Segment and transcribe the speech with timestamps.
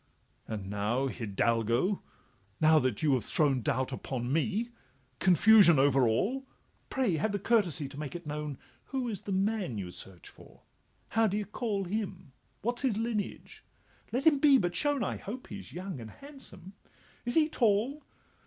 [0.47, 2.01] 'And now, Hidalgo!
[2.59, 4.71] now that you have thrown Doubt upon me,
[5.19, 6.47] confusion over all,
[6.89, 10.63] Pray have the courtesy to make it known Who is the man you search for?
[11.09, 12.31] how d' ye cal Him?
[12.63, 13.63] what 's his lineage?
[14.11, 18.03] let him but be shown— I hope he 's young and handsome—is he tall?